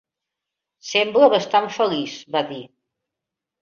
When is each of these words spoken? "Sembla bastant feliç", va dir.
"Sembla 0.93 1.29
bastant 1.35 1.71
feliç", 1.79 2.19
va 2.39 2.47
dir. 2.53 2.63